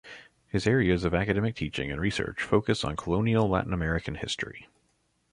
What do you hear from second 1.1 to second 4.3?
academic teaching and research focus on colonial Latin American